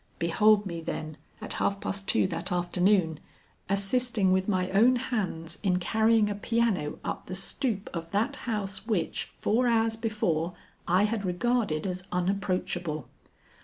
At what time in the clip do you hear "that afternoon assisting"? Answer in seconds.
2.25-4.31